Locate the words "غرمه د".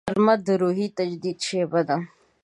0.07-0.47